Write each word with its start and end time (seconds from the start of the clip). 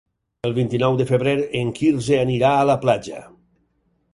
El 0.47 0.53
vint-i-nou 0.53 0.95
de 1.01 1.05
febrer 1.11 1.35
en 1.61 1.69
Quirze 1.81 2.17
anirà 2.25 2.55
a 2.55 2.65
la 2.71 2.79
platja. 2.87 3.21